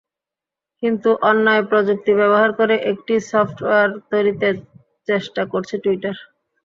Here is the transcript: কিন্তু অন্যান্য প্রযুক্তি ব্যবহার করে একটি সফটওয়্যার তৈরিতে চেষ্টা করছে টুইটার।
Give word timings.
কিন্তু 0.83 1.09
অন্যান্য 1.29 1.67
প্রযুক্তি 1.71 2.11
ব্যবহার 2.19 2.49
করে 2.59 2.75
একটি 2.91 3.13
সফটওয়্যার 3.31 3.89
তৈরিতে 4.11 4.47
চেষ্টা 5.07 5.41
করছে 5.51 5.75
টুইটার। 5.83 6.15